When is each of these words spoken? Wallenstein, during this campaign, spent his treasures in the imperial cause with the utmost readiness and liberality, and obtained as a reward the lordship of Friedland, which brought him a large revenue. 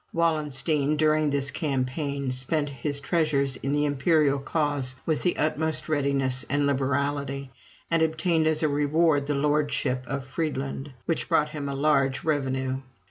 Wallenstein, 0.13 0.97
during 0.97 1.29
this 1.29 1.51
campaign, 1.51 2.31
spent 2.31 2.69
his 2.69 2.99
treasures 2.99 3.57
in 3.57 3.71
the 3.71 3.85
imperial 3.85 4.39
cause 4.39 4.95
with 5.05 5.21
the 5.21 5.37
utmost 5.37 5.87
readiness 5.87 6.43
and 6.49 6.65
liberality, 6.65 7.51
and 7.91 8.01
obtained 8.01 8.47
as 8.47 8.63
a 8.63 8.67
reward 8.67 9.27
the 9.27 9.35
lordship 9.35 10.03
of 10.07 10.25
Friedland, 10.25 10.91
which 11.05 11.29
brought 11.29 11.49
him 11.49 11.69
a 11.69 11.75
large 11.75 12.23
revenue. 12.23 12.79